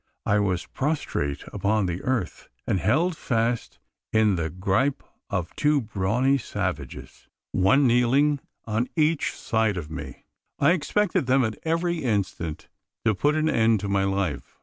I 0.25 0.39
was 0.39 0.65
prostrate 0.65 1.43
upon 1.53 1.85
the 1.85 2.01
earth, 2.01 2.49
and 2.65 2.79
held 2.79 3.15
fast 3.15 3.77
in 4.11 4.33
the 4.33 4.49
gripe 4.49 5.03
of 5.29 5.55
two 5.55 5.79
brawny 5.79 6.39
savages 6.39 7.27
one 7.51 7.85
kneeling 7.85 8.39
on 8.65 8.87
each 8.95 9.33
side 9.33 9.77
of 9.77 9.91
me. 9.91 10.25
I 10.57 10.71
expected 10.71 11.27
them 11.27 11.43
at 11.45 11.59
every 11.61 11.99
instant 12.03 12.67
to 13.05 13.13
put 13.13 13.35
an 13.35 13.47
end 13.47 13.79
to 13.81 13.89
my 13.89 14.03
life. 14.05 14.57